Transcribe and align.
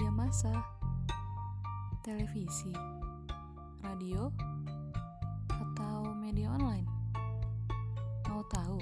massa, 0.00 0.48
televisi, 2.00 2.72
radio, 3.84 4.32
atau 5.52 6.16
media 6.16 6.48
online? 6.48 6.88
Mau 8.32 8.40
tahu? 8.48 8.80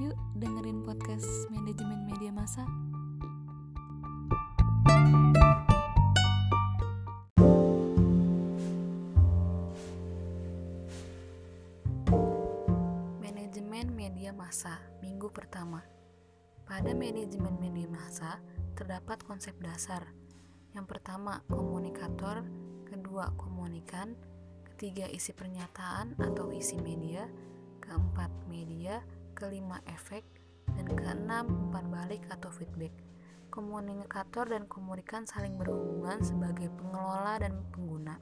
Yuk 0.00 0.16
dengerin 0.40 0.80
podcast 0.88 1.28
manajemen 1.52 2.08
media 2.08 2.32
massa. 2.32 2.64
Manajemen 13.20 13.92
media 13.92 14.32
massa 14.32 14.80
minggu 15.04 15.28
pertama. 15.28 15.84
Pada 16.64 16.96
manajemen 16.96 17.60
media 17.60 17.84
massa 17.92 18.40
terdapat 18.72 19.20
konsep 19.28 19.52
dasar. 19.60 20.08
Yang 20.76 20.86
pertama, 20.96 21.40
komunikator, 21.48 22.44
kedua, 22.84 23.32
komunikan, 23.40 24.12
ketiga, 24.72 25.08
isi 25.08 25.32
pernyataan 25.32 26.20
atau 26.20 26.52
isi 26.52 26.76
media, 26.80 27.24
keempat, 27.80 28.28
media, 28.48 29.00
kelima, 29.32 29.80
efek, 29.88 30.24
dan 30.76 30.86
keenam, 30.92 31.48
umpan 31.48 31.88
balik 31.88 32.22
atau 32.28 32.52
feedback. 32.52 32.92
Komunikator 33.48 34.44
dan 34.52 34.68
komunikan 34.68 35.24
saling 35.24 35.56
berhubungan 35.56 36.20
sebagai 36.20 36.68
pengelola 36.76 37.40
dan 37.40 37.64
pengguna. 37.72 38.20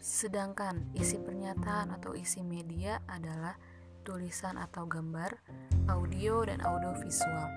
Sedangkan 0.00 0.88
isi 0.96 1.20
pernyataan 1.20 1.92
atau 1.92 2.16
isi 2.16 2.40
media 2.40 3.02
adalah 3.10 3.58
tulisan 4.06 4.56
atau 4.56 4.86
gambar, 4.86 5.36
audio, 5.90 6.46
dan 6.46 6.62
audiovisual. 6.62 7.50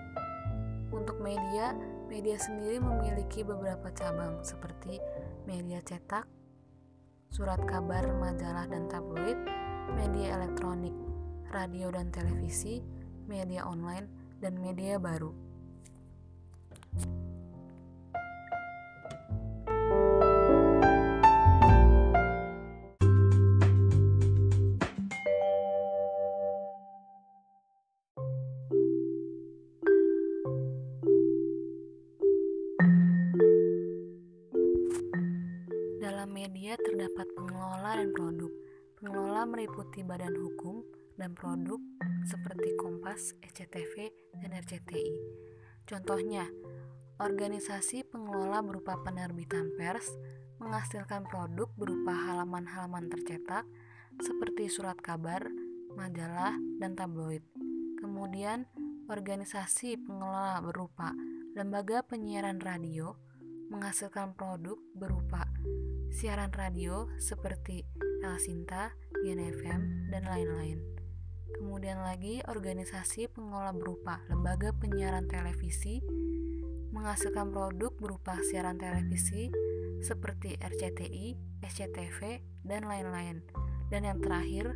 Untuk 0.89 1.21
media, 1.21 1.77
media 2.09 2.41
sendiri 2.41 2.81
memiliki 2.81 3.45
beberapa 3.45 3.93
cabang 3.93 4.41
seperti 4.41 4.97
media 5.45 5.77
cetak, 5.85 6.25
surat 7.29 7.61
kabar, 7.69 8.02
majalah, 8.17 8.65
dan 8.65 8.89
tabloid, 8.89 9.38
media 9.93 10.41
elektronik, 10.41 10.91
radio 11.53 11.93
dan 11.93 12.09
televisi, 12.09 12.81
media 13.30 13.61
online, 13.63 14.09
dan 14.41 14.57
media 14.57 14.97
baru. 14.97 15.48
Dalam 36.09 36.33
media 36.33 36.73
terdapat 36.73 37.29
pengelola 37.38 37.93
dan 37.93 38.09
produk. 38.17 38.49
Pengelola 38.97 39.45
meliputi 39.45 40.02
badan 40.02 40.33
hukum 40.33 40.81
dan 41.21 41.38
produk 41.38 41.77
seperti 42.25 42.73
Kompas, 42.81 43.38
SCTV, 43.45 44.09
dan 44.41 44.57
RCTI. 44.57 45.13
Contohnya, 45.85 46.49
organisasi 47.21 48.09
pengelola 48.09 48.65
berupa 48.65 48.97
penerbitan 49.05 49.69
pers 49.77 50.09
menghasilkan 50.57 51.30
produk 51.30 51.69
berupa 51.77 52.17
halaman-halaman 52.17 53.05
tercetak 53.13 53.69
seperti 54.17 54.65
surat 54.65 54.97
kabar, 54.97 55.45
majalah, 55.93 56.57
dan 56.81 56.97
tabloid. 56.97 57.45
Kemudian, 58.02 58.65
organisasi 59.13 60.02
pengelola 60.02 60.57
berupa 60.65 61.13
lembaga 61.53 62.02
penyiaran 62.02 62.57
radio 62.65 63.28
menghasilkan 63.70 64.34
produk 64.34 64.81
berupa 64.98 65.45
siaran 66.10 66.49
radio 66.49 67.05
seperti 67.21 67.86
El 68.26 68.36
Sinta, 68.42 68.98
GNFM, 69.21 70.10
dan 70.10 70.26
lain-lain. 70.26 70.82
Kemudian 71.54 72.02
lagi 72.02 72.42
organisasi 72.49 73.30
pengelola 73.30 73.70
berupa 73.71 74.26
lembaga 74.27 74.73
penyiaran 74.73 75.30
televisi 75.30 76.02
menghasilkan 76.89 77.54
produk 77.54 77.93
berupa 78.02 78.42
siaran 78.42 78.82
televisi 78.82 79.54
seperti 80.02 80.58
RCTI, 80.58 81.38
SCTV, 81.61 82.42
dan 82.66 82.89
lain-lain. 82.89 83.45
Dan 83.93 84.10
yang 84.10 84.17
terakhir, 84.17 84.73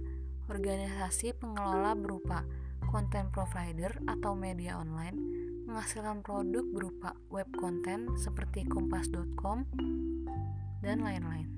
organisasi 0.52 1.34
pengelola 1.40 1.98
berupa 1.98 2.46
konten 2.94 3.34
provider 3.34 3.90
atau 4.06 4.38
media 4.38 4.78
online 4.78 5.33
menghasilkan 5.74 6.22
produk 6.22 6.62
berupa 6.70 7.18
web 7.34 7.50
konten 7.58 8.06
seperti 8.14 8.62
kompas.com 8.70 9.66
dan 10.86 11.02
lain-lain. 11.02 11.50